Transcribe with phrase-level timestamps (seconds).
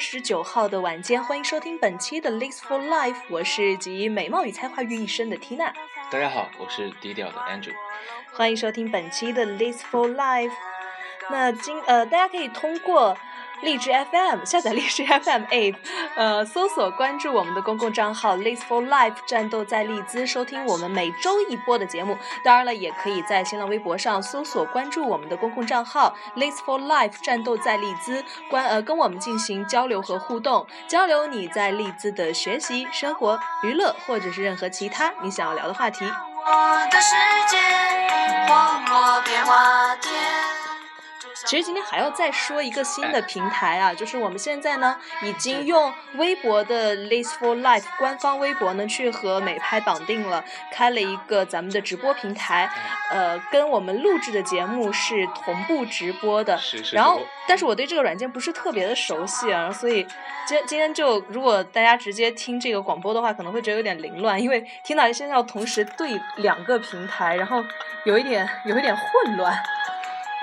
[0.00, 5.70] 十九号的晚间，欢迎收听本期的《List for Life》，我是集美貌与才华于一身的 Tina。
[6.10, 7.74] 大家好，我是低调的 Andrew。
[8.32, 10.48] 欢迎收听本期的《List for Life》。
[11.28, 13.16] 那今呃，大家可以通过。
[13.62, 15.74] 荔枝 FM 下载荔枝 FM App，
[16.16, 22.16] 呃，搜索关注我们的公共账号 Live for Life 战斗在利兹，收听我们每周一播的节目。
[22.44, 36.04] 当然了，也可以在新浪微博上搜索关注我们的公共账号 Live for Life 战斗在利兹，关呃跟我们进行交流和互动，交流你在利兹的学习、生活、娱乐，或者是任何其他你想要聊的话题。
[41.46, 52.70] 其实今天还要再说一个新的平台啊，就是我们现在呢已经用微博的 List for Life 官方微博呢去和美拍绑定了，开了一个咱们的直播平台，
[53.10, 56.58] 呃，跟我们录制的节目是同步直播的。
[56.92, 60.06] 然后，但是我对这个软件不是特别的熟悉啊，所以
[60.46, 67.64] 今今天就如果大家直接听这个广播的话，可能会觉得有点凌乱，因为听到现在要同时对两个平台，然后
[68.04, 69.56] 有一点有一点混乱。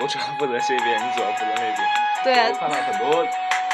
[0.00, 1.76] 我主要负责这边，你主要负责那边。
[2.22, 2.46] 对啊。
[2.58, 3.26] 看到很多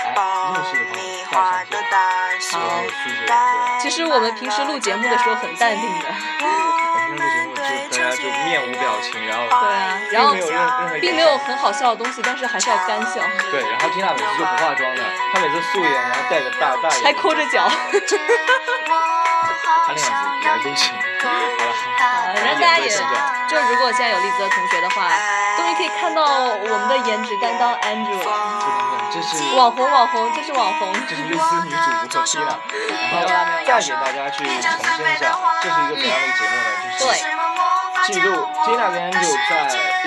[0.04, 0.06] 哎
[0.54, 1.70] 认识的朋友发上
[2.40, 3.20] 线，然谢谢。
[3.80, 6.06] 其实我们平时录节目的时候很淡定的。
[6.40, 7.60] 我们录节目就
[8.00, 10.32] 大家就面无表情，然后对啊，然后
[11.00, 13.20] 并没有很好笑的东西，但是还是要干笑。
[13.50, 15.02] 对，然后缇娜每次就不化妆的，
[15.32, 17.68] 她每次素颜，然后戴个大大眼还抠着脚。
[19.86, 20.94] 她那样子来都行。
[21.24, 25.08] 好了，好，那大家也就如果现在有荔枝的同学的话。
[25.56, 28.28] 终于可以看到我们的颜值担当 Andrew 了，
[29.12, 31.76] 这是网红网红，这是网红，这是类似女主
[32.10, 32.58] 播 Tina，
[33.12, 33.32] 然后再
[33.78, 35.30] 给大家去重申一下，
[35.62, 36.66] 这是一个怎样的一个节目呢？
[36.98, 37.22] 就是
[38.12, 38.26] 记录
[38.66, 39.52] Tina 跟 Andrew 在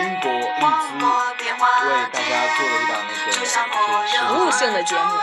[0.03, 0.43] 英国利
[0.83, 3.47] 兹为大家做了一档那个就是
[4.27, 5.15] 服务性的节目，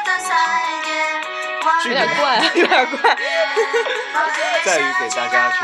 [1.87, 3.17] 有点怪， 有点怪，
[4.65, 5.59] 在于给大家去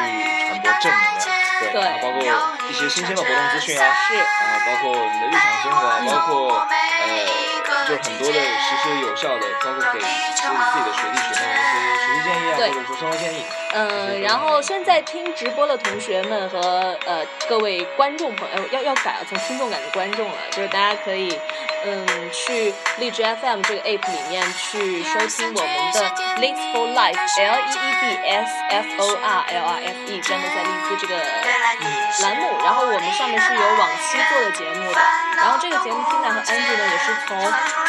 [0.48, 1.40] 传播正能量。
[1.60, 2.22] 对，然后包括
[2.70, 7.06] 一些新鲜的活动资讯啊，是，然后包括你的日常生活啊，包括呃，
[7.86, 10.08] 就是很多的实时有效的，包括给自己
[10.40, 13.44] 自己的学弟学妹一些建议啊，或者说生活建议。
[13.72, 21.38] 嗯，然后现在听直播的同学们和呃各位观众朋友，要要改了，从听众改成观众了，就是大家可以。
[21.82, 29.64] 嗯，去荔枝 FM 这个 app 里面去收听我们的 Leads for Life，L E E D S F O R L
[29.64, 32.52] I F E，专门在荔枝这个栏目。
[32.62, 35.00] 然后我们上面是有往期做的节目的。
[35.38, 37.40] 然后这个节目 Tina 和 Angie 呢也是从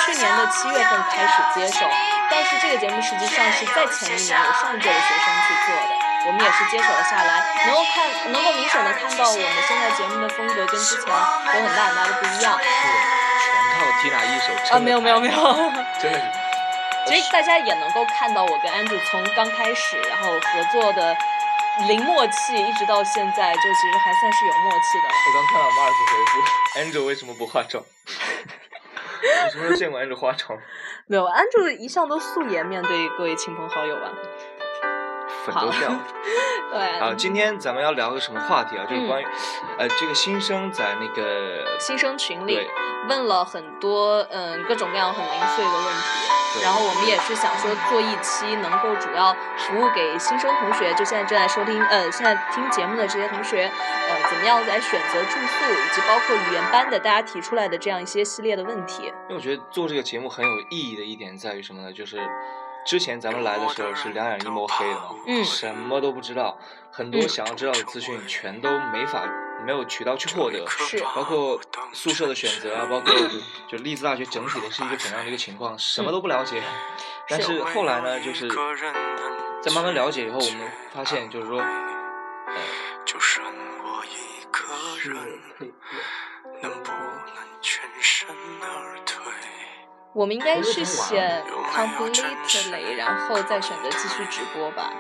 [0.06, 1.86] 去年的七月份开始接手，
[2.32, 5.92] 但是这个节目实际上是在前一年有上届的学生去做的，
[6.28, 12.60] 我们也是接手了下来，能够看，能够明显的看到我们现在节目的风格跟之前有很大很大的不一样。
[12.60, 12.66] 全
[13.80, 15.34] 靠缇娜一手啊，没有没有没有，
[16.02, 16.26] 真的是。
[17.08, 21.18] 其实大家也能够看到我跟 Andrew 从刚开始，然后合作的
[21.88, 25.08] 零默契，一直到现在，就其实还算是有默契的。
[25.10, 26.34] 我刚看到 Mars 回复，
[26.80, 27.84] Andrew 为什么不化妆？
[29.46, 30.60] 你什么时候见过 Andrew 化妆？
[31.08, 34.12] 没有，Andrew 一向都素颜面对各位亲朋好友啊。
[35.44, 36.00] 粉都掉了。
[36.72, 37.00] 对。
[37.00, 38.86] 啊，今天咱们要聊个什么话题啊？
[38.88, 39.26] 就是关于，
[39.80, 42.70] 呃，这个新生在那个新生群里
[43.10, 59.04] 问了很多嗯各种各样很零碎的问题，然后我们也是想说做一期能够主要服务给新生同学，就现在正在收听呃现在听节目的这些同学，呃怎么样来选择住宿，以及包括语言班的大家提出来的这样一些系列的问题。
[59.04, 61.94] 因为我觉得做这个节目很有意义的一点在于什么呢？
[61.94, 62.20] 就是。
[62.84, 66.58] 之前咱们来的时候是两眼一抹黑的，嗯，什么都不知道，
[66.90, 69.22] 很多想要知道的资讯全都没法
[69.66, 71.60] 没有渠道去获得，是，包括
[71.94, 73.14] 宿舍的选择啊，包括
[73.68, 76.62] 就利兹大学整体的是一个怎样的一个情况，什么都不了解。
[77.28, 78.48] 但是后来呢，就是
[79.62, 81.68] 在慢慢了解以后，我们发现就是说，呃，
[90.14, 91.44] 我们应该是选
[91.74, 94.92] completely，然后再选择继续直播吧。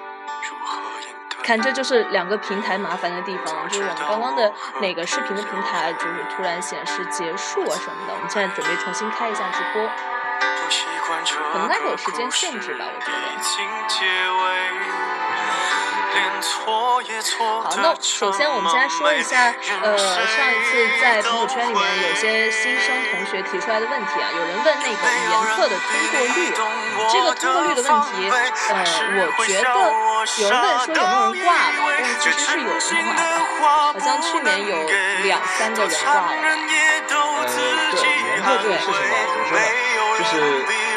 [1.43, 9.89] 看，这就是两个平台麻烦的地方，就是我们刚刚的那个视频的平台就是突然显示结束啊什么的，我们现在准备重新开一下直播，
[11.51, 13.11] 可能它会有时间限制吧，我觉得。
[17.63, 20.17] 好，那首先我们先来说一下，呃，上
[20.51, 26.51] 一次在朋友圈里面有些新生同学提出来的问题啊，有人问那个语言课的通过率，
[27.11, 28.75] 这个通过率的问题，呃，
[29.37, 29.69] 我觉得
[30.41, 32.79] 有人问说有没有人挂了，但是其实是有人
[33.15, 34.73] 挂的，好像去年有
[35.23, 36.29] 两三个人挂了。
[36.31, 36.45] 呃，
[37.95, 38.95] 对，语言课这个事情吧，
[39.27, 39.59] 怎么说呢，
[40.19, 40.90] 就是。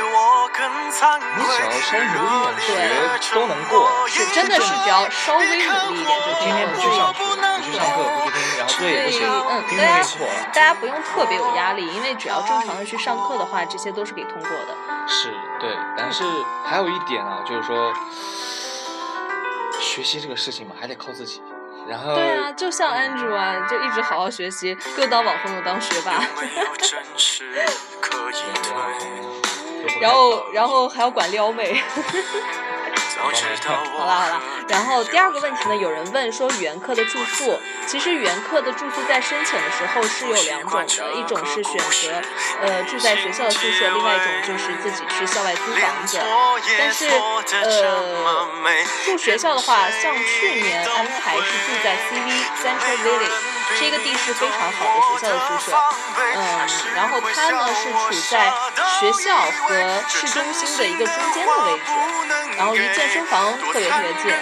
[0.74, 2.34] 你只要稍微努力
[2.66, 2.68] 点
[3.20, 3.74] 学都能过。
[4.06, 7.24] 是，真的是只要稍微努力一点就天天不去上学，不
[7.62, 9.18] 去上课，不去听，然后作业也不写，
[9.68, 10.26] 拼命错。
[10.52, 14.74] 大家不用特别有压力，因为只要正常的去上课的话，这些都是可以通过的。
[15.06, 16.24] 是对，但是
[16.64, 17.92] 还有一点啊，就是说
[19.80, 21.42] 学习这个事情嘛，还得靠自己。
[21.86, 26.24] 然后对啊，就像 Andrew 啊，就一直好好学习，又当网红又当学霸。
[30.00, 31.82] 然后，然后还要管撩妹。
[33.25, 33.31] 好
[34.06, 42.20] 啦好啦，然后第二个问题呢，有人问说语言课的住宿，其实语言课的住宿在申请的时候是有两种的，一种是选择
[42.60, 46.20] 呃住在学校的宿舍，另外一种就是自己去校外租房子。
[46.78, 47.64] 但是呃
[49.06, 53.40] 住学校的话，像去年安排是住在 CV Central Village。
[53.76, 55.76] 是一个地势非常好的学校的宿舍，
[56.16, 58.52] 嗯，然后它呢是处在
[59.00, 61.90] 学校和市中心的一个中间的位置，
[62.56, 64.32] 然后离健身房特别特别近。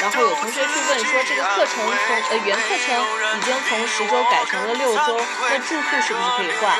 [0.00, 1.92] 然后有同学去问说，这个课程从
[2.30, 2.96] 呃原课程
[3.36, 6.72] 已经从十周改成了六周，那住宿是不是可以换？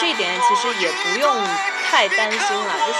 [0.00, 1.46] 这一点其实也不用
[1.88, 2.98] 太担心了，就是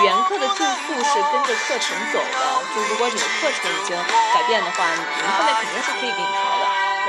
[0.00, 3.94] 语言课的住宿是跟着课程走的，就如果你的课程已经
[4.32, 6.49] 改变的话，你们后面肯定是可以给你调。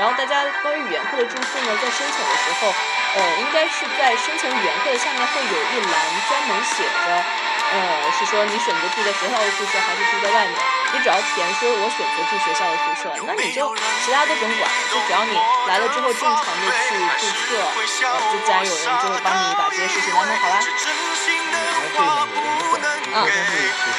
[0.02, 2.74] 然后大家关于语言课的住宿呢，在申请的时候，
[3.14, 5.94] 呃，应该是在申请语言课的下面会有一栏
[6.26, 7.22] 专门写着，
[7.70, 10.58] 呃，是说你选择住在学校的宿舍还是住在外面。
[10.90, 13.62] 你只要填说我选择住学校的宿舍，那你就
[14.02, 15.38] 其他都不用管，就只要你
[15.70, 20.58] 来了之后正常的去注册，呃，就自然有人就会帮你把这些事情安排好啦。
[20.66, 20.66] 嗯，
[20.98, 23.38] 那这一点有人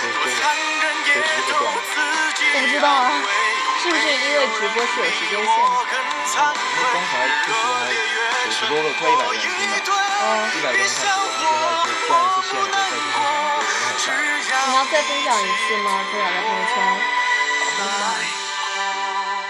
[0.04, 0.52] 不管，
[1.08, 1.72] 这个是随时不管。
[2.52, 3.08] 我不知道啊。
[3.84, 6.40] 是不是因为直播是有时间限制？
[6.40, 7.92] 因为刚才就是还
[8.46, 9.76] 九十多个，快一百个人听的，
[10.56, 13.20] 一百个人看直播，现在是断一次线，然后再去分
[14.00, 14.56] 享，就人很少。
[14.72, 15.88] 你要再分享一次吗？
[16.10, 16.76] 分享在朋友圈。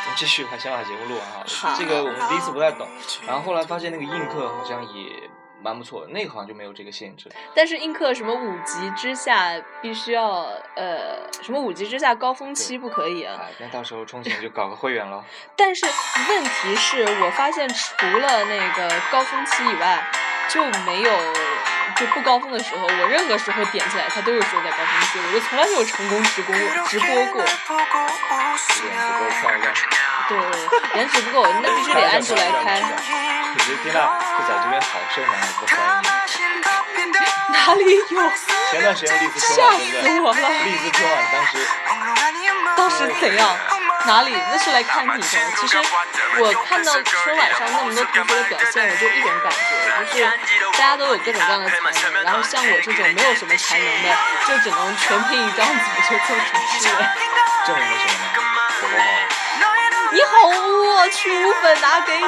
[0.01, 1.45] 我们继续，还先把节目录完哈。
[1.77, 2.89] 这个我们第一次不太懂，
[3.27, 5.29] 然后后来发现那个映客好像也。
[5.63, 7.31] 蛮不错的，那个好像就没有这个限制。
[7.56, 10.45] 但是映客什么五级之下必须要
[10.75, 13.39] 呃什么五级之下高峰期不可以啊？
[13.60, 15.24] 那到时候充钱就搞个会员喽。
[15.56, 15.86] 但是
[16.30, 20.04] 问题是我发现除了那个高峰期以外
[20.50, 21.12] 就没有
[21.95, 26.54] 就不高峰的时候，我任何时候点起来它都是说在高峰期，我就从来没有成功直播
[26.88, 27.42] 直播过。
[27.44, 29.74] 颜值不够漂亮。
[30.27, 30.38] 对，
[31.00, 33.32] 颜值不够，那必须得安住来开。
[33.53, 36.09] 可是听到就在这边好受男孩子欢迎。
[37.53, 38.31] 哪里有？
[38.71, 40.41] 前段时间荔枝春晚对不对？
[40.65, 41.51] 荔枝春晚当时，
[42.75, 43.55] 当时怎样？
[44.05, 44.35] 哪里？
[44.51, 45.27] 那是来看你的。
[45.55, 45.77] 其实
[46.39, 49.55] 我看到春晚上那么多同学的表现，我就一种感觉，
[50.11, 50.25] 就是
[50.73, 54.09] 大家都有各种各样的才能，然后像我这种没有什么才能的，
[54.47, 55.75] 就只能全凭一张嘴
[56.09, 56.97] 就做主持人。
[57.67, 58.17] 证明了什么
[58.50, 58.59] 呢？
[58.81, 59.01] 口活好。
[60.11, 62.25] 你好饿，去五粉拿给你。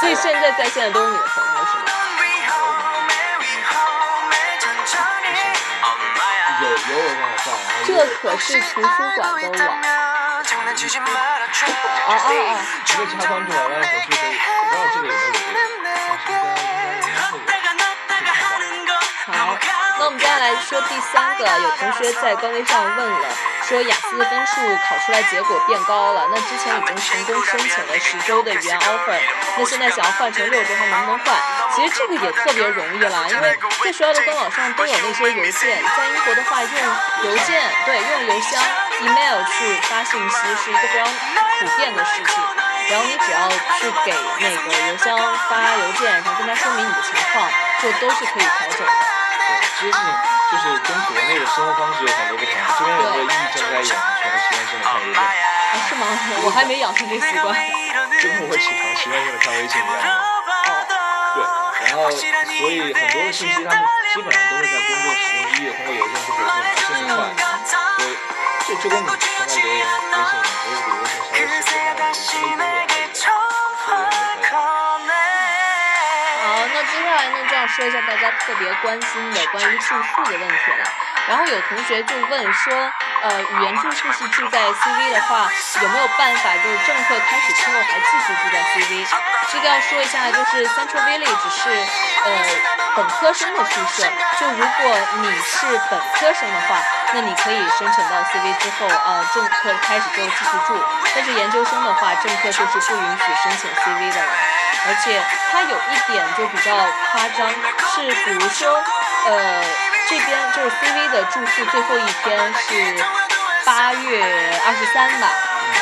[0.00, 1.84] 所以现在在线的都是你的朋友是吗？
[6.60, 7.46] 有有我在上，
[7.86, 7.88] 这
[8.20, 9.70] 可是图书馆的网。
[10.40, 12.58] 啊啊啊！
[12.84, 15.08] 直接加关注了，然后，我不知道这个有
[15.82, 15.98] 没有
[19.26, 19.28] 好。
[19.98, 23.28] 那我们接下来说第三个，有同学在官微上问了，
[23.70, 24.54] 说雅思的分数
[24.88, 29.14] 考出来结果变高了，那之前已经成功申请了十周的语言 offer，
[29.56, 31.36] 那现在想要换成六周，还能不能换？
[31.76, 36.72] 其实这个也特别容易了，因为在学校的官网上都有那些邮件，在英国的话用
[37.30, 38.60] 邮件，对，用邮箱
[39.02, 42.42] email 去发信息是一个非常普遍的事情，
[42.90, 43.48] 然后你只要
[43.78, 45.16] 去给那个邮箱
[45.48, 47.48] 发邮件，然后跟他说明你的情况，
[47.80, 49.19] 就都是可以调整的。
[49.80, 50.10] 这些事情
[50.50, 52.52] 就是跟国内的生活方式有很多不同。
[52.78, 53.88] 这边有个抑郁症在养
[54.20, 54.60] 全都习惯。
[54.66, 55.16] 性的看邮件。
[55.20, 55.24] 啊，
[55.88, 56.02] 是吗？
[56.42, 57.54] 我还没养成这习惯。
[58.20, 59.16] 就跟我起床习惯。
[59.22, 60.02] 性的看微信一样。
[60.10, 60.28] 哦。
[61.34, 61.38] 对，
[61.86, 67.14] 然后所以很多的信息他们基本上都会在工作时间一通过邮件去回复，而且很快。
[67.96, 68.08] 所以
[68.66, 71.52] 就就跟你刚才留言微信一样，只是比微信稍微
[72.12, 72.79] 时间慢了一点点，
[77.10, 80.86] 接下来呢，就要说一下大家特别关心的关于住宿的问题了。
[81.26, 82.72] 然后有同学就问说，
[83.22, 85.50] 呃，语言住宿是住在 CV 的话，
[85.82, 89.04] 有没有办法就是正课开始之后还继续住在 CV？
[89.50, 91.68] 这个要说一下，就是 Central Village 是
[92.26, 92.30] 呃
[92.94, 94.06] 本科生的宿舍，
[94.38, 96.78] 就如果你是本科生的话，
[97.12, 100.80] 那你可以申请到 CV 之后，呃，正课开始之后继续住。
[101.12, 104.32] 但是研究生的话，正课就是不允许申请 CV 的了。
[104.86, 105.22] 而且
[105.52, 106.76] 它有一点就比较
[107.12, 107.50] 夸张，
[107.94, 108.72] 是比如说，
[109.26, 109.64] 呃，
[110.08, 113.04] 这边就是 CV 的住宿最后一天是
[113.64, 114.24] 八月
[114.64, 115.30] 二十三吧。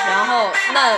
[0.07, 0.93] 然后，那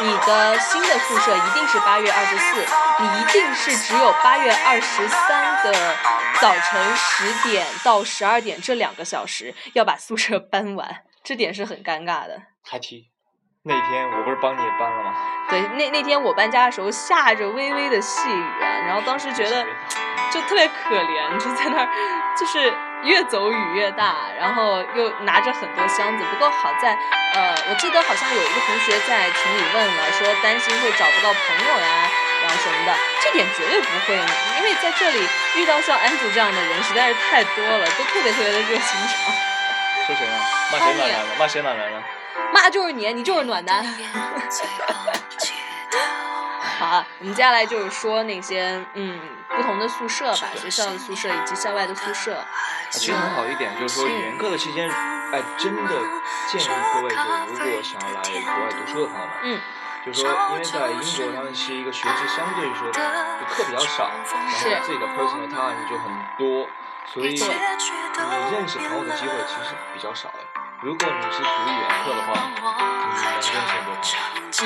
[0.00, 2.66] 你的新的宿舍一定是八月二十四，
[3.00, 5.96] 你一定是只有八月二十三的
[6.40, 12.42] 早晨十点到十二点这两个小时要把宿舍 搬完，这点是很尴尬的。
[12.64, 13.08] 还提，
[13.66, 15.14] 那天我不是帮你搬了吗？
[15.48, 19.64] 对，那那天我搬家的时候下着微微的细雨啊，然后当时觉得
[20.30, 21.88] 就特别可怜，就在那儿
[22.36, 22.72] 就是。
[23.04, 26.24] 越走雨越大，然后又拿着很多箱子。
[26.24, 26.96] 不过好在，
[27.34, 32.08] 呃，我记得好像有一个同学在群里问了，说担心会找不到朋友呀，
[32.40, 32.96] 然后什么的。
[33.20, 34.16] 这点绝对不会，
[34.56, 35.20] 因为在这里
[35.56, 39.34] 遇到像安祖这样的人实在是太多了，都特别特别的热心肠。
[40.06, 40.40] 说谁呢？
[40.72, 41.30] 骂谁暖男呢？
[41.38, 42.02] 骂谁暖男呢？
[42.52, 43.84] 骂就是你，你就是暖男。
[46.78, 52.36] 好，我们接下来就是说那些嗯不同的宿舍吧，学校的宿舍以及校外的宿舍。
[52.90, 55.92] 其实很好一点，就是说语言课的期间，哎，真的
[56.48, 57.16] 建议各位，就
[57.54, 59.60] 如果想要来国外读书的朋友们，嗯，
[60.04, 63.00] 就是说，因为在英国，他们是一个学制相对于说就
[63.48, 66.68] 课比较少，然后自己的 personal time 就很多，
[67.06, 67.40] 所以你
[68.52, 70.63] 认识朋友的机会其实比较少的。
[70.84, 74.20] 如果你是读语言课的话，你能认识很多朋友，
[74.60, 74.62] 嗯，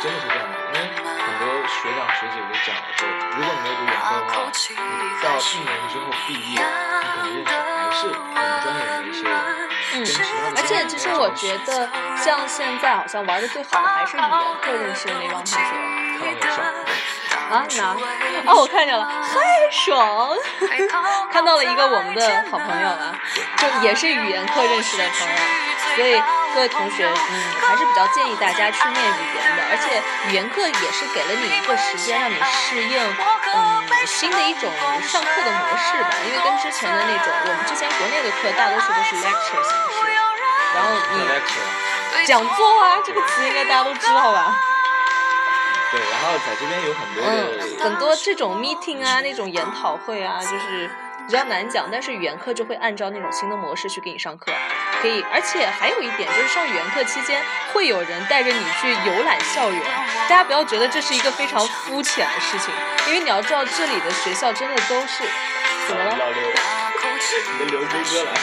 [0.00, 0.78] 真的是这样的，因为
[1.18, 3.02] 很多学长学姐都讲了，说
[3.34, 4.78] 如果你没有读语言课的话，你
[5.24, 6.62] 到一年之后毕业，你
[7.02, 7.90] 可能认识还。
[7.90, 9.34] 是我们专业的一些人
[9.94, 10.06] 嗯，
[10.54, 14.30] 而且其实我觉得，像现在好像玩的最好的还是语言
[14.62, 15.58] 课认识的那帮同学。
[17.50, 17.96] 啊哪？
[18.46, 20.30] 哦，我看见了，嗨爽！
[21.32, 23.14] 看到了一个我们的好朋友啊，
[23.56, 25.34] 就也是语言课认识的朋友，
[25.94, 26.20] 所以
[26.54, 32.98] 各位同学，嗯，还是比较建议大家去念语言的，而且语言课也是给了你一个时间让你适应，
[33.54, 34.70] 嗯，新的一种
[35.02, 40.10] 上课的模式吧，因为跟之前的那种我们之前国内的课大多数都是 lecture 形式，
[40.74, 40.90] 然后
[42.18, 44.54] 你讲座啊这个词应该大家都知道吧？
[45.92, 50.90] 对，然后在这边有很多的很多这种 meeting 啊，那种研讨会啊，就是
[51.26, 51.88] 比较难讲。
[51.90, 54.50] 但是语言课就会按照那种新的模式去给你上课，
[55.00, 55.24] 可以。
[55.32, 57.40] 而且还有一点就是上语言课期间
[57.72, 59.80] 会有人带着你去游览校园，
[60.28, 62.74] 大家不要觉得这是一个非常肤浅的事情，
[63.06, 65.22] 因为你要知道这里的学校真的都是
[65.86, 66.16] 怎么了？
[66.16, 66.50] 老刘，
[67.52, 68.38] 你的刘哥哥来了。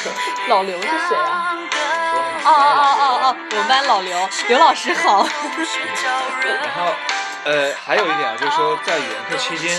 [0.47, 1.57] 老刘是谁啊？
[2.45, 5.27] 哦哦哦哦哦，我们班老刘，刘老师好。
[6.41, 6.93] 然后。
[7.45, 9.77] 呃，还有一点啊，就是说在语言课期间，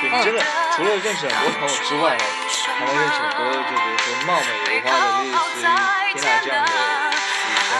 [0.00, 0.44] 对你真的
[0.76, 2.24] 除了认识很多朋友之外呢，
[2.78, 5.64] 还能认识很多，就比如说貌美如花的类似于
[6.12, 6.74] 天娜这样的女
[7.56, 7.72] 生。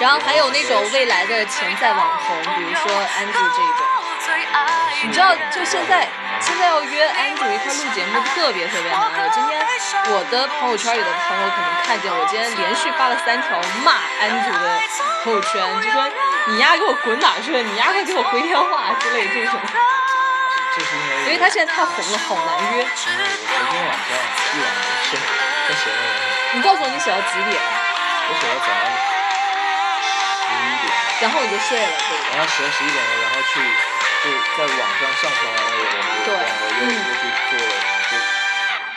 [0.00, 3.86] 然后还有那种未来的潜在网红，比如说安住这种。
[5.02, 6.06] 你知道，就现在
[6.40, 9.00] 现在要约安主一块录节目，特别特别难。
[9.00, 9.60] 我今天
[10.12, 14.80] 我的朋友圈里的朋友可能看见我今天连续发了三条骂安主的
[15.24, 16.10] 朋友圈，就说。
[16.48, 17.60] 你丫给我滚哪去了？
[17.60, 19.60] 你丫快给我回电话之类这种。
[20.74, 21.24] 这是因为。
[21.26, 22.80] 因为他现在太红了，好难约。
[22.80, 25.20] 我昨天晚上一晚没睡，
[25.68, 26.16] 他写那个。
[26.56, 27.60] 你告诉我你写到几点？
[27.60, 28.88] 我写到早上
[30.40, 30.88] 十一点。
[31.20, 32.24] 然后你就睡了，对吧？
[32.32, 33.60] 然后写到十一点了，然后去
[34.22, 36.28] 就在网上上传完了我的文章，
[36.60, 37.72] 我又又去做了，
[38.10, 38.12] 就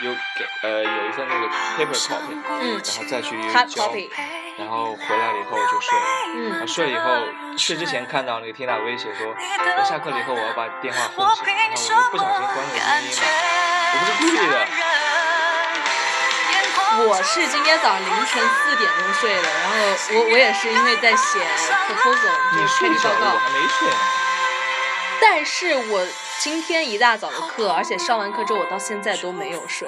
[0.05, 1.43] 又给呃有一份那个
[1.77, 3.29] paper copy，嗯，然后再去
[3.67, 3.77] 交。
[4.55, 12.77] 然后回来了以后就睡了，嗯，睡了以后睡之前看到那个 Tina 威胁说，我下课了以后我要把电话轰起来，然后我就不小心关了静
[13.09, 13.23] 音了，
[13.93, 14.53] 我不是故意的。
[17.09, 19.73] 我是今天早上凌晨四点钟睡的，然后
[20.13, 21.39] 我我也是因为在写
[21.87, 23.97] proposal，你睡报告，我还没睡呢。
[25.25, 26.05] 但是我
[26.39, 29.87] 今天一大早的课，而且上完课之后我到现在都没有睡，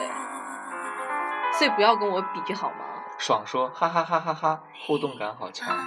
[1.59, 2.85] 所以不要跟我比好吗？
[3.17, 5.77] 爽说哈哈哈哈哈，互动感好强。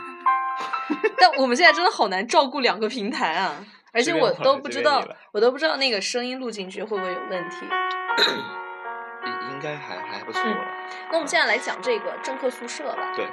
[1.18, 3.56] 但我们现在真的好难照顾两个平台啊，
[3.92, 5.02] 而且我都不知道，
[5.32, 7.66] 我都不知道那个声音录进去会不会有问题。
[9.50, 10.42] 应该还还不错。
[11.10, 13.12] 那我们现在来讲这个政客宿舍吧。
[13.16, 13.26] 对。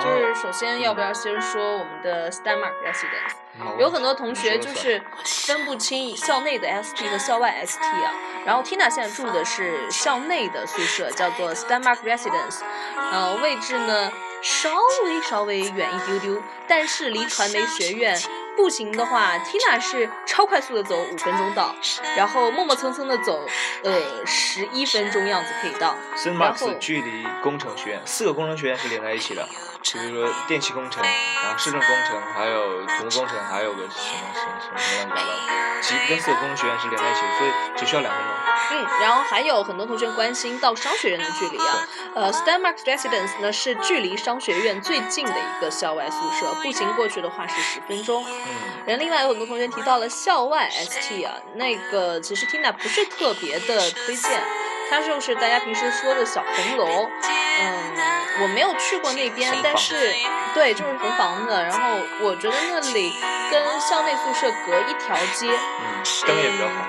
[0.00, 3.41] 就是首先要不要先说我们的 Stanmark Residence？
[3.78, 5.02] 有很多同学就是
[5.46, 8.12] 分不清校内的 ST 和校外 ST 啊。
[8.44, 12.60] 然后 Tina 现在住的是校内的宿舍，叫做 Stanmark Residence，
[12.96, 14.10] 呃，位置呢
[14.42, 14.70] 稍
[15.04, 18.18] 微稍微远一丢丢，但是离传媒学院
[18.56, 21.74] 步行的话，Tina 是超快速的走五分钟到，
[22.16, 23.46] 然后磨磨蹭蹭的走，
[23.82, 25.96] 呃，十一分钟样子可以到。
[26.16, 29.46] Saint Mark's 距离工程学院四个工程学院是连在一起的，
[29.82, 38.41] 比如说电气工程，然后市政工程，还有土木工程，还有个什么什么什么乱七八糟的，几跟四个工程学院是连在一起的，所以只需要两分钟。
[38.72, 48.24] 嗯，然后还有很多同学关心到商学院的距离啊，呃，Saint Mark's Residence 呢是距离商学院最近的一个校外宿舍，步行过去的话是十分钟。
[48.26, 48.44] 嗯，
[48.86, 54.42] 然后另外有很多同学提到了校外 ST 啊，那个其实 Tina 不是特别的推荐，
[54.88, 57.10] 它就是大家平时说的小红楼。
[57.60, 60.14] 嗯，我没有去过那边，但是
[60.54, 61.52] 对，就是红房子。
[61.52, 63.12] 然后我觉得那里
[63.50, 66.86] 跟校内宿舍隔一条街，嗯，灯也比较好。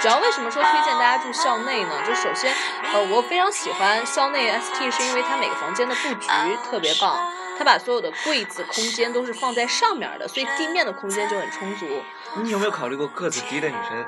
[0.00, 1.90] 主要为什么说推荐大家住校内呢？
[2.06, 2.54] 就首先，
[2.94, 6.26] 呃，我非常喜欢校内 ST，是因为它每个房间的布局
[6.64, 11.86] 特别棒，它把所有的柜子空间都是放在上面的，所以地面的空间就很充足。
[12.36, 14.06] 你有没有考虑过个子低的女生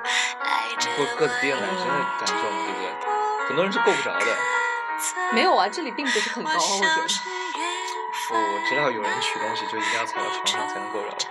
[0.96, 3.48] 或个子低的男生的感受，对不对？
[3.48, 4.26] 很多人是够不着的。
[5.32, 7.06] 没有啊，这里并不是很高，我觉得。
[8.30, 11.28] 我我知道有人取东西就一定要踩到床上才能够着。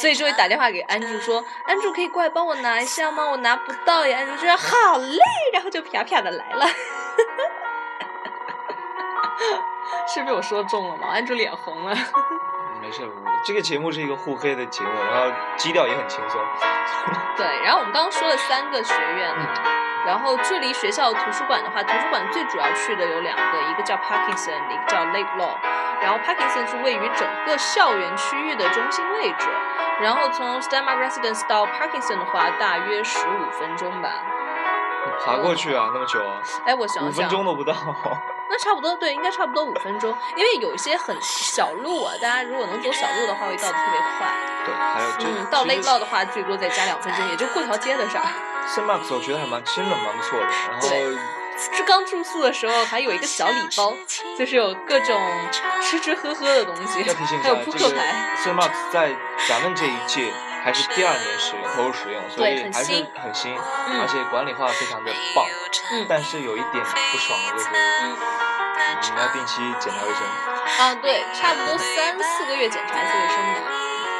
[0.00, 3.24] 所以就会打电话给安住说：“安住可以过来帮我拿一下吗？
[3.24, 5.18] 我拿不到呀。”安住说：“好嘞。”
[5.52, 6.66] 然后就啪啪的来了。
[10.06, 11.08] 是被我说中了吗？
[11.12, 11.96] 安住脸红了。
[12.80, 13.02] 没事，
[13.44, 16.40] 这个节目是一个互黑的节目，然后基调也很轻松。
[17.36, 19.46] 对，然后我们刚刚说了三个学院呢，
[20.06, 25.56] 然后距离学校图书馆的话，图书馆最主要去的有两个，一个叫 Parkinson，一个叫 Lake Law。
[26.02, 29.48] 然后 Parkinson 是位于整个校园区域的中心位置，
[30.00, 34.10] 然后从 Stanmark Residence 到 Parkinson 的话，大约十五分钟吧。
[35.24, 36.40] 爬过去啊，那么久啊？
[36.66, 37.74] 哎，我想想，五分钟都不到。
[38.50, 44.28] 那差不多，对，应该差不多五分钟，因为有一些很小路啊，大家如果能走小路的话，会到的特别快。
[44.66, 48.24] 对，还有嗯，到 Lake Law 的话，最多再加两分钟，也就过条街的事儿。
[48.66, 48.84] St.
[48.84, 50.88] Mark's 我觉得还蛮真的蛮不错的，然后
[51.56, 53.94] 是刚住宿的时候还有一个小礼包，
[54.36, 55.20] 就是有各种
[55.80, 58.36] 吃吃喝喝的东西，要提醒一下，还有扑克牌。
[58.42, 58.60] 这个.
[58.60, 59.14] Mark's 在
[59.48, 60.32] 咱们这一届
[60.64, 65.46] 还是第二年使用投入使用，所以还是很新，嗯、而且管理化非常的棒。
[65.92, 68.16] 嗯，但是有一点不爽的就是，嗯，
[69.02, 70.22] 你们要定期检查卫生。
[70.78, 73.73] 啊，对，差不多三四个月检查一次卫生的。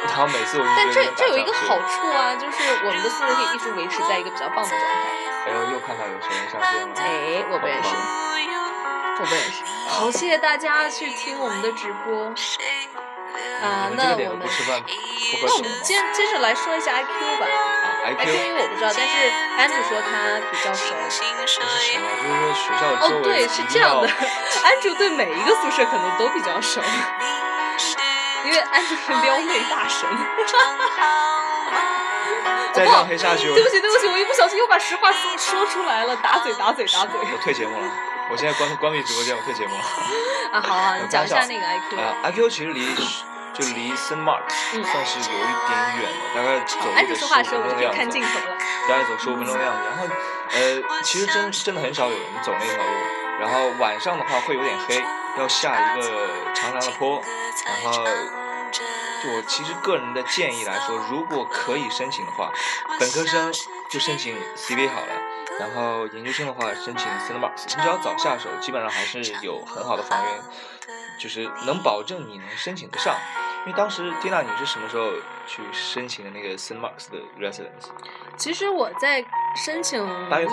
[0.07, 4.87] 然后每次我就但这这有一个好处啊，就是我们的宿舍可以一直维持在一个比较棒的状态。
[5.45, 6.95] 哎呦，又看到有学员上线了。
[6.95, 7.89] 哎，我不认识，
[9.19, 9.63] 我不认识。
[9.87, 12.33] 好，谢谢大家去听我们的直播。
[13.61, 14.47] 啊，那我们
[15.43, 17.45] 那我们接接着来说一下 IQ 吧。
[17.45, 19.13] 啊，IQ 因为我不知道，但是
[19.57, 20.95] 安主说他比较熟。
[20.95, 21.63] 不是熟啊，
[22.23, 24.07] 就是说学校的哦，对，是这样的，
[24.63, 26.81] 安主对每一个宿舍可能都比较熟。
[28.45, 30.07] 因为安主是撩妹大神。
[32.73, 33.53] 再让黑下去。
[33.53, 37.19] 对不起，对不起，我一不小心又把实话说说出来了，打嘴，打嘴，打嘴。
[37.21, 37.87] 我退节目了，
[38.29, 39.81] 我现在关关闭直播间，我退节目了。
[40.51, 41.97] 啊，好啊，你讲一下那个 IQ。
[41.97, 42.93] 啊，IQ 其实离
[43.53, 44.43] 就离 Saint Mark
[44.83, 48.57] 算是有一点远了，大概走安主说话的时候我就看镜头了。
[48.89, 50.05] 大概走十五分钟的样子，然后
[50.51, 52.91] 呃，其实真真的很少有人走那条路，
[53.39, 55.01] 然后晚上的话会有点黑，
[55.37, 57.21] 要下一个长长的坡，
[57.83, 58.05] 然后。
[59.23, 62.51] 就我其实个人的建议来说，如果可以申请的话，
[62.99, 63.53] 本科生
[63.89, 65.07] 就申请 CV 好了，
[65.57, 70.43] 然后研究生的话申请 Saint Mark's，你只要早下手，基本上还是有很好的房源，
[71.17, 73.15] 就是能保证你能申请得上。
[73.65, 75.09] 因为当时蒂娜，你是什么时候
[75.45, 77.89] 去申请的那个 Saint Mark's 的 residence？
[78.37, 79.23] 其实我在
[79.55, 80.05] 申请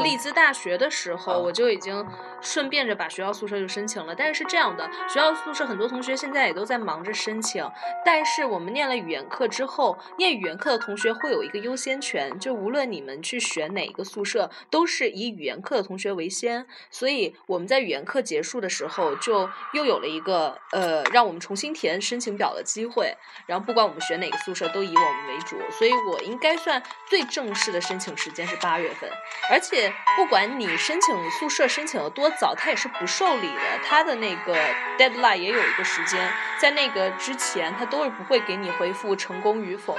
[0.03, 2.07] 利兹大学的时候，我就已经
[2.41, 4.15] 顺便着把学校宿舍就申请了。
[4.15, 7.69] 但是是这样的，学校宿舍很多同学现在也都在忙着申请。
[8.05, 16.67] 但是我们念了语言课之后，念语言课的同学会有一个优先权，就无论你们去选哪一个宿舍，都是以语言课的同学为先。
[16.91, 23.17] 所以我们在语言课结束的时候，就又有了一个呃，让我们重新填申请表的机会。
[23.47, 25.61] 然后不管我们选哪个宿舍，都以我们为主。
[25.71, 29.11] 所以我应该算最正式的申请时间是八月份。
[29.51, 33.79] 而且不管你申请宿舍申请的多早，它也是不受理的。
[33.85, 34.57] 它的那个
[34.99, 39.97] deadline 也有一个时间，在那个之前，它都是不会给你回复成功与否。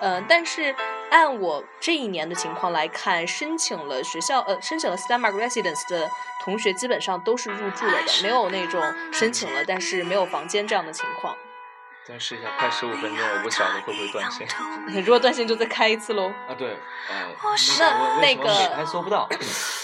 [0.00, 0.74] 呃，但是
[1.10, 6.10] 按我这一年的情况来看，申请了学校呃申请了 Stanmark Residence 的
[6.42, 11.36] 同学基本上都是入住了的，没有那种申请了但是没有房间这样的情况。
[12.06, 14.46] 再试一下，快十五分钟，我不晓得会不会断线。
[15.02, 16.28] 如果断线就再开一次喽。
[16.48, 17.26] 啊，对，呃，
[17.80, 19.28] 那那个还搜不到。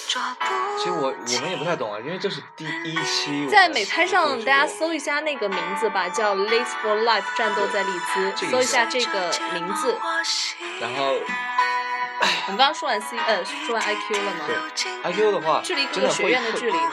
[0.06, 3.48] 其实我我们也不太懂啊，因为这是第一期。
[3.48, 9.98] 在美拍上，大家搜一下那个名字吧，叫《Late for Life》，战斗在利兹，搜一下这个名字。
[10.80, 11.14] 然后，
[12.46, 14.46] 我们刚刚说完 C，呃，说完 IQ 了吗？
[14.46, 16.92] 对，IQ 的话，距离各个学院的距离呢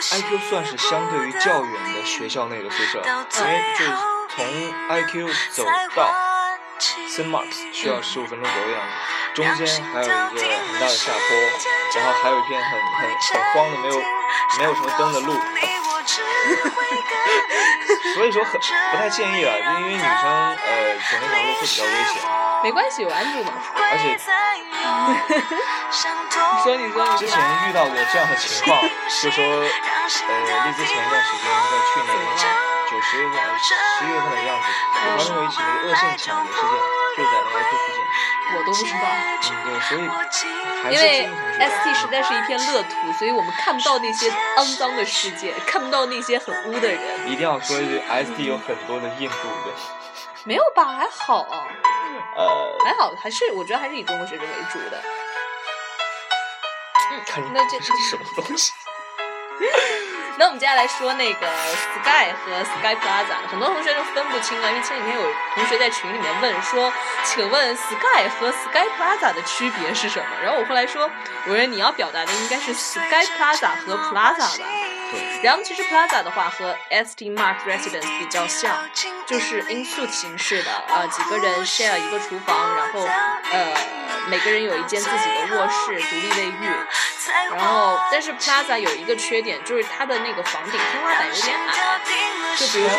[0.00, 3.84] ？IQ 算是相对于较远的学校内的宿舍，因为就
[4.34, 4.44] 从
[4.88, 5.64] IQ 走
[5.94, 6.10] 到
[6.80, 7.28] St.
[7.28, 8.92] Marks 需要十五分钟左右的样子。
[9.34, 11.36] 中间还有一个很大的下坡，
[11.94, 13.00] 然后还有一片很很
[13.32, 13.94] 很荒的没有
[14.58, 15.32] 没有什么灯的路，
[18.14, 22.22] 所以说很不太建议啊，就因为女生呃走那条路会比较危险。
[22.62, 23.52] 没关系，有安住嘛。
[23.74, 24.12] 而且，
[26.52, 28.82] 你说你说，之前遇到过这样的情况，
[29.22, 29.62] 就说呃，
[30.66, 32.12] 荔枝前一段时间在去年
[32.92, 36.76] 九十月份十一月份的样子，我发生过一起那个恶性抢劫事件，
[37.16, 37.96] 就在那个附近。
[38.54, 39.06] 我都不知道，
[39.64, 40.00] 对，所以
[40.92, 41.26] 因为
[41.58, 47.30] ST 实在是一片乐土，所以我们看不到那些肮脏的世界，看不到那些很污的人。
[47.30, 49.74] 一定要说一句，ST 有很多的印度人。
[50.44, 50.84] 没有吧？
[50.84, 51.46] 还好。
[52.36, 55.02] 呃，还好，还是我觉得还是以中国学生为主的。
[57.12, 58.70] 嗯，那这是什么东西？
[60.38, 65.22] 那我们接下来说那个 Sky 和 Sky Plaza，很多同学就分不清了，因为前几天有
[65.54, 66.92] 同学在群里面问说，
[67.24, 70.26] 请问 Sky 和 Sky Plaza 的区别是什么？
[70.42, 71.08] 然后我后来说，
[71.46, 74.66] 我说你要表达的应该是 Sky Plaza 和 Plaza 吧。
[75.42, 78.88] 然后其实 Plaza 的话和 ST Mark Residence 比较像，
[79.26, 83.06] 就是因素形式的，呃，几个人 share 一个厨房，然后
[83.50, 83.74] 呃
[84.28, 86.68] 每个人有一间自己的卧室、独立卫浴。
[87.50, 92.00] 然后，但是 Plaza 有一个缺点，就是它的那个房顶天花板有点矮。
[92.56, 92.96] 就比如说，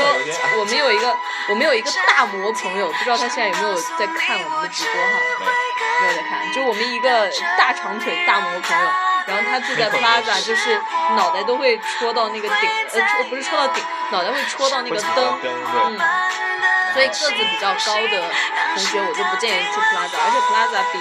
[0.59, 1.15] 我们有一个
[1.49, 5.19] 我们有一个大魔朋友，不知道他现在有没有在看我们的直播哈？
[6.01, 6.53] 没有在看。
[6.53, 8.91] 就我们一个大长腿大魔朋友，
[9.27, 10.79] 然后他住在 Plaza，就是
[11.15, 15.99] 脑袋都会戳到那个顶，呃，戳不是戳到顶，脑袋会戳到那个灯，嗯。
[16.93, 18.15] 所以个子比较高的
[18.75, 20.95] 同学，我就不建议住 Plaza，而且 Plaza 比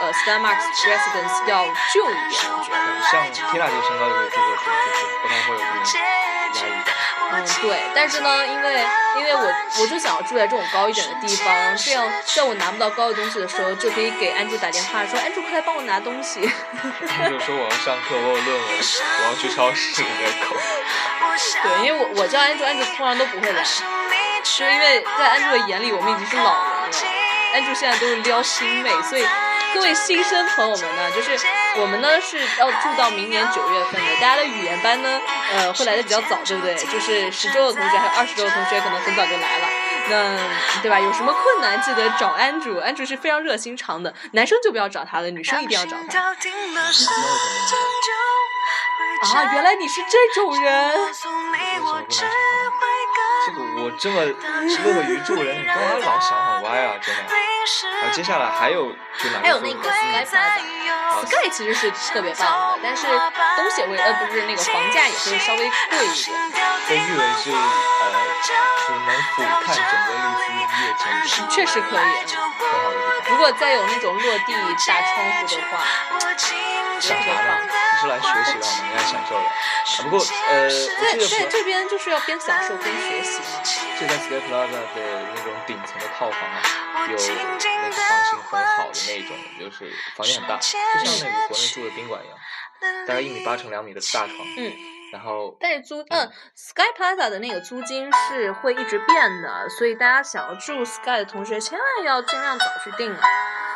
[0.00, 2.76] 呃 Starmarks Residence 要旧一点，我觉得。
[3.06, 3.22] 像
[3.52, 5.76] Tina 这个身高就可以住过去，就是不太会有这种
[6.54, 6.96] 压力感。
[7.28, 8.86] 嗯，对，但是呢，因为
[9.18, 16.40] 因为我我就想要住在这种高一点的地方，这样在我拿不到高的东西的时候，就可以给安住打电话说，安住快来帮我拿东西。
[17.28, 18.68] 就说我要上课，我有论文，
[19.20, 20.56] 我要去超市里面口。
[21.62, 23.62] 对，因为我我叫安住，安住通常都不会来。
[24.58, 26.88] 就因为在安住的眼里，我们已经是老人了。
[27.54, 29.26] 安住现在都是撩新妹，所以
[29.74, 31.38] 各位新生朋友们呢，就是
[31.76, 34.14] 我们呢是要住到明年九月份的。
[34.20, 35.20] 大家的语言班呢，
[35.52, 36.74] 呃，会来的比较早，对不对？
[36.74, 39.68] 就是十周的同学还有二十周的同学，可能很早就来了。
[40.08, 40.38] 那
[40.80, 41.00] 对吧？
[41.00, 44.14] 有什么困难记得找安住，安住是非常热心肠的。
[44.32, 46.20] 男生就不要找他了，女生一定要找他。
[49.34, 50.92] 啊，原来你是这种人。
[53.46, 56.98] 这个我这么乐于助人，你干嘛老想很歪啊？
[57.00, 57.22] 真的。
[57.22, 59.42] 啊，接下来还有就哪个？
[59.42, 66.36] 还有那个 Sky Plaza，Sky 其实是特别棒的，但是东西会呃不是那个房价也会稍微贵一点。
[66.88, 67.54] 被誉为是呃，
[68.42, 70.90] 是能俯瞰整个丽兹夜
[71.26, 71.46] 景。
[71.48, 71.98] 确实可以。
[71.98, 72.02] 很
[72.58, 72.94] 好的。
[73.30, 74.52] 如果再有那种落地
[74.86, 75.72] 大窗户的话，
[77.00, 77.58] 想啥呢？
[77.62, 79.44] 你是来学习的，应该享受的。
[79.44, 79.52] 啊
[80.02, 80.18] 不过
[80.50, 83.62] 呃，在在这边就是要边享受边学习嘛。
[83.98, 86.60] 就在 Sky Plaza 的那种顶层的套房啊，
[87.08, 92.38] 有那个房型很好的那种，就是房间很大，就像那个国内住的宾馆一样，
[93.06, 94.36] 大概一米八乘两米的大床。
[94.58, 94.72] 嗯。
[95.12, 95.56] 然后。
[95.60, 103.22] 但是租嗯，Sky Plaza 的那个租金是会一直变的，所以大家想要住 Sky 的同学，千万要尽量早去订啊。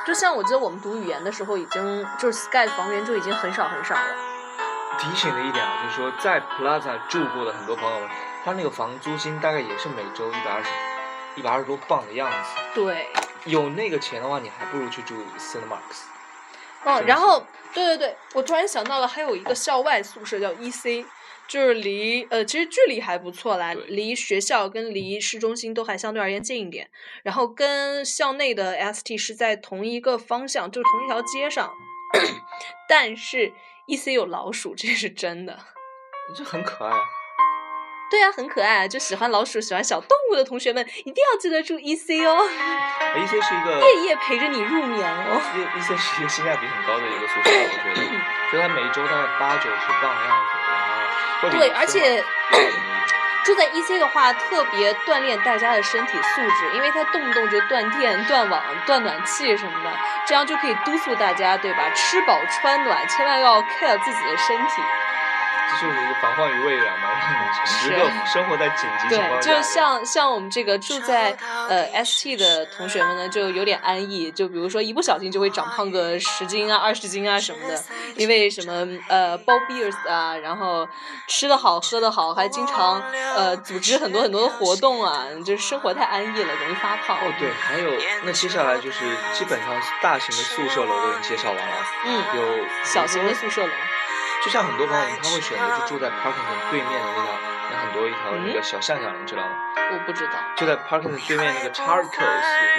[0.07, 4.15] 就像我记得我们读语言的时候，已经就是 Sky 的房源就已经很少很少了。
[4.99, 8.09] 提醒的一点啊，就是说在 Plaza 住过的很多朋友们，
[8.45, 10.71] 他那个房租金大概也是每周一百二十，
[11.37, 12.61] 一百二十多镑的样子。
[12.75, 13.09] 对。
[13.45, 16.05] 有那个钱的话，你还不如去住 Cinemax。
[16.85, 21.07] 哦，然后，对对对，我突然想到了，还有一个校外宿舍叫 E.C，
[21.51, 26.89] 就是离呃，其实距离还不错啦，离学校跟离市中心都还相对而言近一点。
[27.25, 31.75] 然后跟校内的 S.T 是在同一个方向，就同一条街上，
[32.89, 33.53] 但是。
[33.87, 35.59] E C 有老鼠，这是真的。
[36.37, 37.03] 这很可爱啊。
[38.09, 38.87] 对啊，很可爱。
[38.87, 42.39] 就喜欢老鼠、喜欢小动物的同学们，一定要记得住 E C 哦。
[42.39, 45.43] E C 是一个夜夜陪着你入眠哦。
[45.57, 48.07] E E C 是一个性价比很高的一个宿舍，我觉得。
[48.53, 50.60] 就它每周大概八九十磅的样子，
[51.49, 52.23] 对，而且
[53.45, 59.91] 住在 E C 的话，特别锻炼大家的身体素质，因为它动不动就断电、断网、断暖气什么的，
[60.27, 61.91] 这样就可以督促大家，对吧？
[61.95, 64.83] 吃饱穿暖，千万要 care 自己的身体。
[65.69, 67.09] 这就是一个防患于未然嘛，
[67.65, 69.51] 时刻生活在紧急情况下。
[69.51, 71.37] 对，就像像我们这个住在
[71.69, 74.31] 呃 ST 的同学们呢，就有点安逸。
[74.31, 77.83] 就比如说一不小心就会长胖个十斤啊、二十斤啊什么的，
[78.17, 80.89] 因为什么呃包 beers 啊，然后
[81.27, 83.03] 吃的好、喝的好，还经常
[83.35, 87.17] 呃组织很多很多的活动啊，就是生活太安逸了，容易发胖。
[87.17, 87.91] 哦，对，还有
[88.25, 89.69] 那接下来就是基本上
[90.03, 91.75] 大型的宿舍楼都已经介绍完了，
[92.07, 93.73] 嗯，有小型的宿舍楼。
[94.45, 97.31] 就像很多朋友，他会选择就住在 Parkington 对面的那条，
[97.71, 99.49] 那很多一条那个小巷巷，你知道吗？
[99.93, 100.33] 我不知道。
[100.57, 102.11] 就在 Parkington 对面那个 Charcoals 有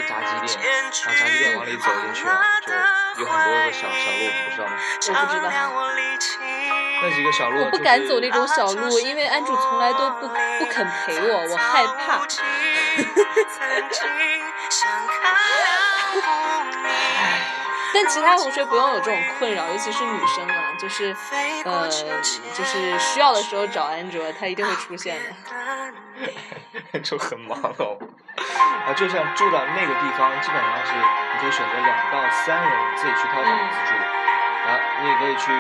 [0.01, 2.73] 个炸鸡店，然后炸鸡店往里走进去啊，就
[3.21, 4.73] 有很多个小小路，你不知道吗？
[4.73, 4.75] 我
[5.21, 5.41] 不知道。
[7.03, 7.63] 那几个小路。
[7.63, 12.25] 我不敢走那种小路，因为安主从来都不不肯陪我，我害怕。
[17.93, 21.15] 但其他同学不用有这种困扰，尤其是女生啊，就是，
[21.65, 21.87] 呃，
[22.53, 25.29] 就是需要的时候找安卓，他一定会出现的。
[27.03, 27.97] 就很忙哦，
[28.85, 33.95] 啊，就像住到那个地方，基本上是你可以选择两到三人自己去掏房子住，
[34.63, 35.51] 然后你也可以去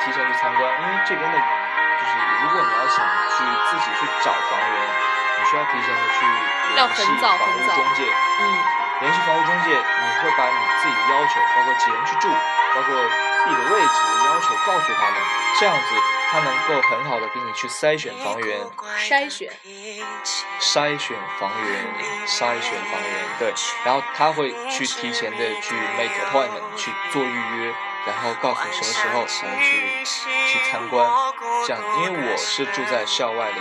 [0.00, 2.12] 提前去参观，因为这边的，就是
[2.42, 4.76] 如果你要想去自己去找房源，
[5.38, 6.24] 你需要提前的去
[6.74, 8.04] 联系房屋中介，
[8.40, 8.85] 嗯。
[9.00, 12.28] 联系房屋中介，你会把你自己的要求，包括几人去住，
[12.74, 15.20] 包括地理位置要求告诉他们，
[15.60, 15.94] 这样子
[16.30, 18.60] 他能够很好的给你去筛选房源。
[18.98, 19.52] 筛选。
[20.58, 23.52] 筛选房源，筛选房源，对，
[23.84, 27.74] 然后他会去提前的去 make appointment 去做预约。
[28.06, 31.04] 然后告诉你什么时候才能去去参观，
[31.66, 33.60] 这样，因为我是住在校外的一个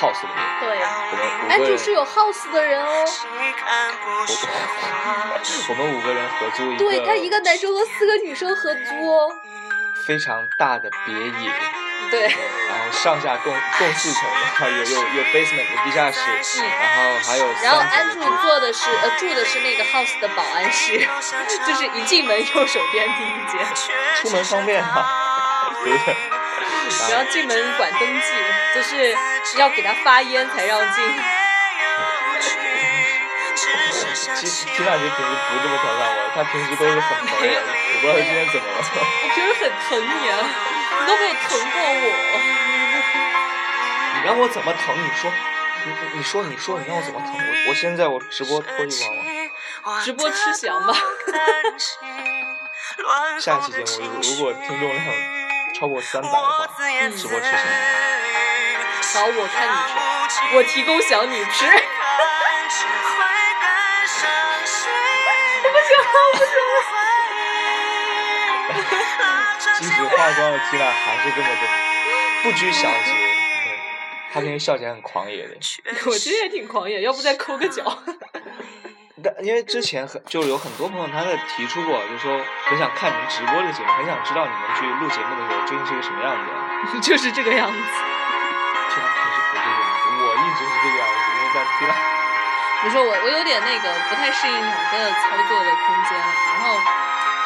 [0.00, 0.78] house 里面，对，
[1.10, 1.20] 我们
[1.58, 3.04] 五个人，是有 house 的人哦，
[5.68, 9.28] 我们五个人合租一个，对他一个男生和四个女生合租哦，
[10.06, 11.52] 非常大的别野。
[12.10, 16.20] 对，然后上下共共四层，然后有有有 basement 有地下室，
[16.62, 20.98] 然后还有然后安住做的是呃住的是那个 house 的保安室，
[21.66, 23.66] 就是一进门右手边第一间，
[24.20, 26.16] 出门方便啊，对 不对？
[27.10, 28.26] 然后进门管登记，
[28.74, 29.16] 就是
[29.58, 31.04] 要给他发烟才让进。
[34.34, 37.46] 其实听上去平时不这么调侃我，他平时都是很疼我，我
[38.00, 38.76] 不知道他今天怎么了。
[39.22, 40.32] 我平时很疼你啊。
[40.92, 41.86] 你都没有疼过我，
[44.14, 44.94] 你让我怎么疼？
[44.94, 45.32] 你说，
[45.84, 47.34] 你你说你说你让我怎么疼？
[47.34, 49.12] 我我现在我直播脱衣服
[50.04, 50.94] 直播吃翔吧。
[53.40, 55.04] 下期节目如果听众量
[55.74, 56.68] 超过三百的话，
[57.16, 57.58] 直播吃翔。
[59.14, 59.72] 好，我看你
[60.28, 61.66] 吃，我提供翔你吃。
[66.32, 66.92] 不行，不行。
[69.78, 71.54] 即使化妆了 Tina 还是这么的
[72.42, 73.10] 不拘小节，
[74.32, 75.54] 她平时笑起来很狂野的。
[76.06, 77.98] 我其实也挺狂野，要不再抠个脚。
[79.22, 87.00] 但因为之前很就有很多朋友他在提出过，就说很想看你们直播的节目，很想知道你们去录节目的时候究竟是个什么样子。
[87.02, 87.78] 就是这个样子。
[88.90, 91.56] Tina 平时不这个样子，我一直是这个样子，因为在
[92.82, 92.92] 比如。
[92.92, 96.78] 说我我有点那个不太适应两个操作的空间，然后。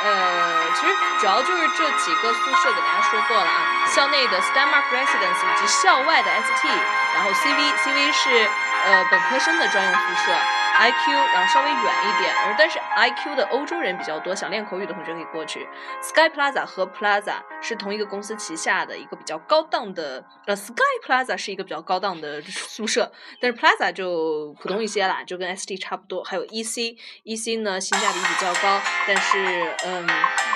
[0.05, 6.69] 呃，其实主要就是这几个宿舍给大家说过了啊，校内的 Stanmark Residence 以及校外的 ST，
[7.15, 8.47] 然后 CV，CV 是
[8.85, 10.33] 呃本科生的专用宿舍。
[10.79, 15.69] IQ，然后稍微远一点，而但是 IQ 的欧洲人比较多，想练口语的同学可以过去。
[16.01, 26.25] Sky Plaza 和 Plaza 是同一个公司旗下的一个比较高档的，呃，Sky Plaza 是一个比较高档的宿舍，但是 Plaza 就普通一些啦，就跟 ST 差不多。
[26.25, 30.09] 还有 EC，EC 呢性价比比较高，但是嗯，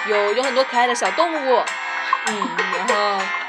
[0.08, 1.62] 有有很多可爱的小动物，
[2.26, 2.48] 嗯，
[2.78, 3.39] 然后。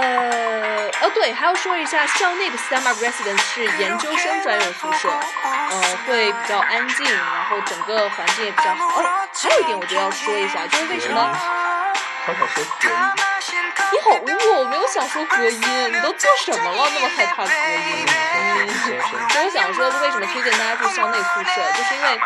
[0.00, 9.00] 呃，哦对，还要说一下，校内的 summer residence 是研究生专用宿舍，呃，会比较安静，然后整个环境也比较好。
[9.00, 11.36] 哦，还有一点我觉得要说一下，就是为什么？
[12.26, 13.29] 小小说隔音。
[13.92, 18.06] 你好污，我没有想说隔音，你都做什么了，那么害怕隔音？
[18.10, 18.68] 嗯，
[19.30, 22.20] 所以我想说，为什么推荐大家住校内宿舍，就是因为，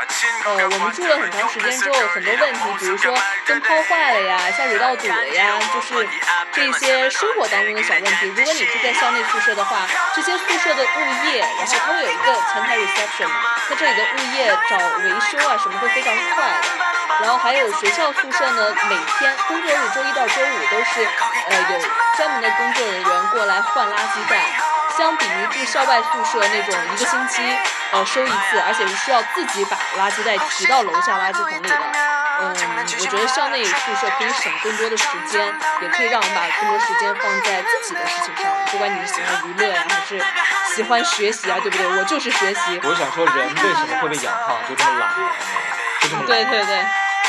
[0.44, 6.08] 呃，我们住了很长时间之后，很多问题，比如说灯泡坏了呀，下水道堵了呀，就是
[6.52, 8.26] 这些生活当中的小问题。
[8.28, 13.28] 如果你住在校内宿舍的话，这些宿舍的物业，然后它会有一个前台 reception，
[13.68, 16.93] 在这里的物业找维修啊什么会非常快的。
[17.20, 21.06] 然后还有学校宿舍呢，每天工作日周一到周五都是，
[21.48, 21.80] 呃，有
[22.16, 24.44] 专门的工作人员过来换垃圾袋，
[24.96, 27.42] 相比于住校外宿舍那种一个星期
[27.92, 31.76] 呃收一次，而且是需要自己把垃圾袋提到楼下垃圾桶里的，
[32.40, 32.56] 嗯，
[33.00, 35.46] 我觉得校内宿舍可以省更多的时间，
[35.82, 40.20] 也可以让我们把更多时间放在自己的事情上，不管你是喜欢娱乐呀，还是
[40.74, 41.86] 喜欢学习啊，对不对？
[41.86, 42.80] 我就是学习。
[42.82, 44.58] 我想说，人为什么会被养胖？
[44.68, 45.08] 就这么懒，
[46.04, 46.26] 就这么。
[46.26, 46.76] 对对对。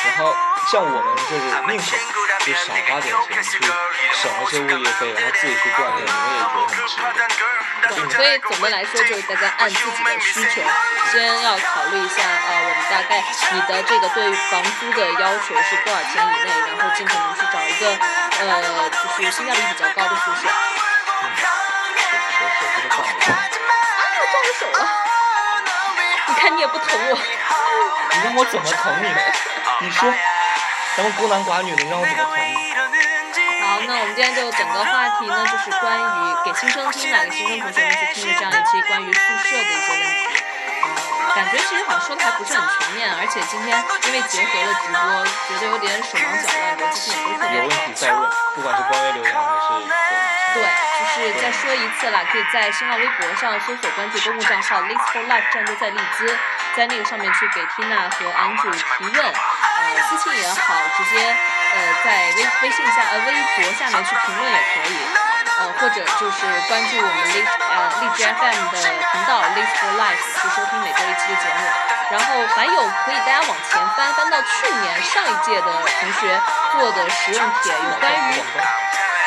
[0.05, 0.35] 然后
[0.69, 1.97] 像我们就是宁可
[2.45, 3.57] 就少花点钱去
[4.13, 8.13] 省一些物业费，然后自己去锻炼，我们也觉得很值得。
[8.13, 10.61] 所以总的来说，就是大家按自己的需求，
[11.09, 13.17] 先要考虑一下，呃，我们大概
[13.49, 17.97] 你的这个对房租的要求是多少钱以内，然后尽可能去找一个
[18.45, 20.45] 呃，就是性价比比较高的宿舍。
[21.23, 23.17] 嗯，手手机都断了。
[23.33, 24.85] 啊，撞着手了！
[26.27, 27.17] 你看你也不疼我。
[28.11, 29.19] 你让我怎么疼你呢？
[29.81, 30.11] 你说，
[30.95, 32.55] 咱们孤男寡女的，你让我怎么疼你？
[33.65, 40.43] 好，那我们今天就整个话题呢，就是关于给新生听的，给新生同学们去听的这样一期关于宿舍的一些问题。
[41.35, 43.75] 感觉其实好像说的还不是很全面，而且今天
[44.07, 45.03] 因为结合了直播，
[45.49, 48.23] 觉得有点手忙脚乱，逻辑性也不是特别有问题再问，
[48.55, 49.43] 不管是官微留言还
[49.83, 49.83] 是
[50.55, 56.23] 对，就是再说一次啦，可以在新浪微博上搜索关注公共账号 l i s t for Life 战队在利兹，
[56.75, 64.97] 在那个上面去给 Tina 和 Andrew 提问，呃，私信也好，直接呃在微微信下呃微博下面去评论也可以，
[65.59, 71.63] 呃或者就是关注我们荔呃荔枝 FM 的频道 l i s t for Life 去收听每周一期的节目，
[72.11, 76.41] 然后还有可以大家往前翻翻到去年上一届的同学
[76.73, 78.43] 做的实用帖，有关于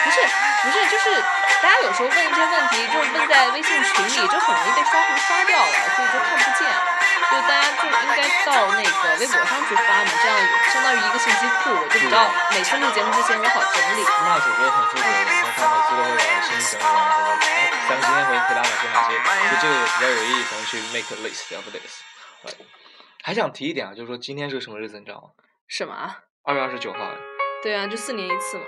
[0.04, 0.20] 不是
[0.62, 1.16] 不是就是
[1.62, 6.97] 大家有时候问一些问题，就是问在微信群里就很容易被刷屏刷掉了，所以就看不见。
[7.30, 10.32] 就大家就应该到那个微博上去发嘛，这样
[10.70, 14.02] 相当于一个信息库，我就知道每次录节目之前我好整理。
[14.06, 19.10] 那主播很负责，然后他每次都会把信息整理完，然后哎，咱们今天会回答哪些哪些，
[19.50, 22.02] 就这个比较有意义，咱们去 make a list of this。
[23.22, 25.28] 还想提一点啊，就是说今天是个什么日子，你知道吗？
[25.68, 25.94] 什么？
[26.44, 26.98] 二月二十九号。
[27.62, 28.64] 对啊，就四年一次嘛。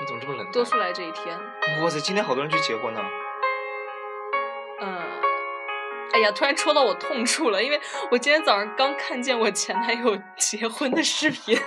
[0.00, 0.50] 你怎么这么冷？
[0.52, 1.36] 多出来这一天。
[1.82, 3.00] 哇塞，今天好多人去结婚呢。
[4.80, 5.19] 嗯。
[6.12, 11.60] 哎呀，突然戳到我痛处了，因为我今天早上刚看见我前男友结婚的视频。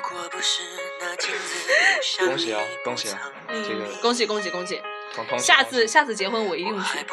[2.19, 3.19] 恭喜啊，恭喜啊！
[3.49, 4.81] 这个恭喜恭喜恭喜！
[5.37, 6.97] 下次下次结婚我一定去。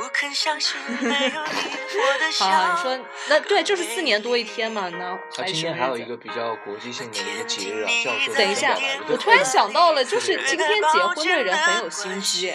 [2.39, 8.35] 好，你说那对，就是四年多一天嘛，那还今天还有一个比较国际性的一个节日啊，叫做……
[8.37, 8.77] 等一下，
[9.09, 12.53] 我突然想到了，就是今天结婚的人很有心机。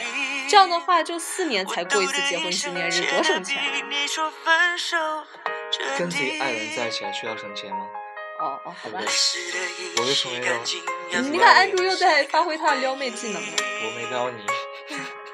[0.47, 3.61] 这样的话，就四年才过一次结婚纪念日，多省钱！
[5.97, 7.87] 跟自己爱人在一起还需要省钱吗？
[8.39, 8.99] 哦哦，好吧。
[9.97, 10.59] 我就成为了。
[11.31, 13.47] 你看，安卓又在发挥他的撩妹技能了。
[13.83, 14.45] 我没撩你。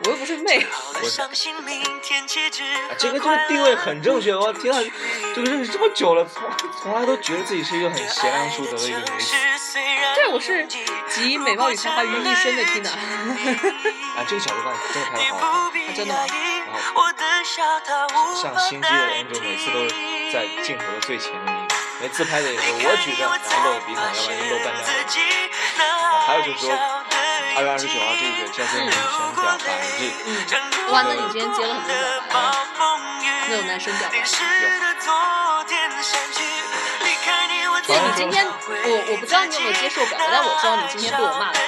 [0.05, 0.65] 我又不是妹。
[0.95, 1.09] 我。
[2.97, 4.79] 这个这个定位很正确，我天啊！
[5.35, 6.43] 这个认识这么久了，从
[6.81, 9.35] 从来都觉得自己是一个很贤良淑德的一个女子。
[10.21, 10.67] 对，我是
[11.09, 12.91] 集美貌与才华于一身的 Tina。
[14.13, 16.27] 啊，这个角度看真的拍的好，真的吗？
[18.13, 19.79] 然后像心机的 Angel 每次都
[20.31, 21.67] 在镜头的最前面，
[21.99, 25.09] 每次拍的也是我举着，然后露鼻孔，要不然就露半张脸。
[26.27, 26.69] 还有就是说，
[27.57, 29.01] 二月二十九号这个叫做女生
[29.33, 29.99] 表白日。
[30.27, 30.29] 嗯，
[30.91, 31.89] 哇，那你今天接了很多
[32.29, 32.37] 表白，
[33.49, 34.13] 那有男生表白？
[34.19, 34.21] 有。
[37.91, 38.51] 对，你今天我
[39.11, 41.67] 我不知道你有没有接受表白，但我知道你今天被我骂了三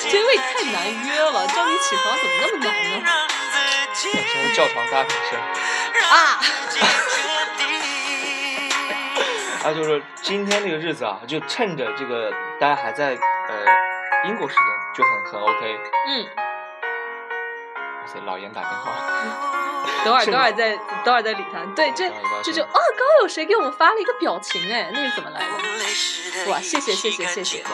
[0.00, 3.28] 次，因为太难约了，叫你起床怎么那么难呢？
[3.94, 5.38] 什么叫床搭声？
[6.10, 6.40] 啊！
[9.62, 13.16] 啊，就是今天这个日子啊，就趁着这个大家还在
[13.48, 13.54] 呃
[14.26, 15.80] 英国时间，就很很 OK。
[16.08, 16.26] 嗯。
[17.76, 19.53] 哇塞，老严打电话。
[20.04, 20.70] 等会儿，等会儿再，
[21.04, 21.60] 等会儿再理他。
[21.74, 22.10] 对，这
[22.42, 24.60] 这就哦，刚刚有谁给我们发了一个表情？
[24.72, 26.50] 哎，那是怎么来的？
[26.50, 27.64] 哇，谢谢谢谢谢谢。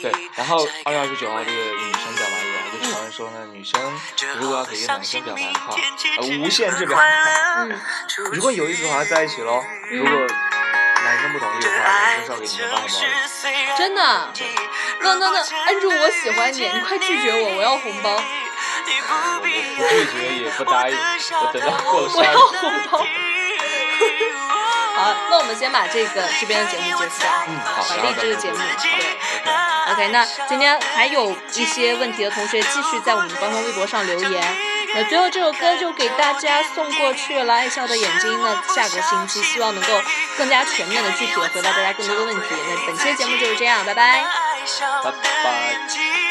[0.00, 3.80] 对，然后二月二十九号这个女生表白日啊，就传闻说呢，女生
[4.38, 5.74] 如果要给一个男生表白的话，
[6.18, 7.02] 呃，无限制表白。
[7.58, 7.80] 嗯。
[8.32, 9.62] 如果有意思的话，在一起喽。
[9.90, 10.10] 如果
[11.04, 13.76] 男生不同意的话，男生是要给你们发红包。
[13.76, 14.32] 真的？
[15.00, 18.20] 那那那，按住我喜欢你，你快拒绝我，我要红包。
[19.08, 22.04] 我不拒绝也不答应，我等到过了。
[22.14, 22.98] 我要红包。
[24.94, 27.30] 好，那我们先把这个这边的节目结束掉。
[27.48, 27.82] 嗯，好。
[27.88, 28.90] 把励志的节目，对。
[29.92, 34.56] OK，那今天还有一些问题的同学，继续在我们官方微博上留言。
[34.94, 38.30] 那最后这首歌就给大家送过去了，《爱笑的眼睛》。
[38.42, 40.00] 那下个星期希望能够
[40.36, 42.42] 更加全面的、具体的回答大家更多的问题。
[42.50, 44.22] 那本期节目就是这样，拜拜。
[45.02, 45.10] 拜
[45.42, 46.21] 拜。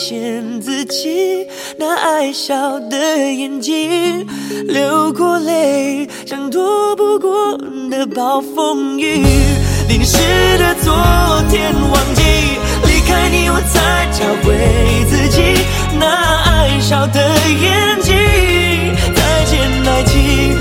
[0.00, 1.46] 现自己
[1.76, 2.96] 那爱笑的
[3.30, 4.26] 眼睛，
[4.66, 7.54] 流过泪，像躲不过
[7.90, 9.22] 的暴风雨。
[9.90, 10.16] 淋湿
[10.56, 10.94] 的昨
[11.50, 12.22] 天，忘记
[12.86, 14.56] 离开你，我才找回
[15.10, 15.42] 自己
[15.98, 16.06] 那
[16.44, 17.20] 爱笑的
[17.60, 18.16] 眼睛。
[19.14, 20.56] 再见，爱情，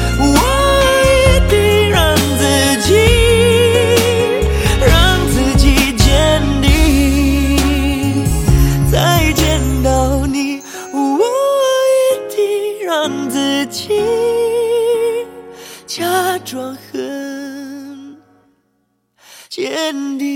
[19.89, 20.28] 假装很坚定。